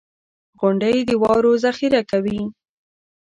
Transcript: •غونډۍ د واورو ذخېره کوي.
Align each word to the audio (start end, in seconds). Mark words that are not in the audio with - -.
•غونډۍ 0.59 0.97
د 1.05 1.09
واورو 1.21 1.51
ذخېره 1.65 2.01
کوي. 2.11 2.41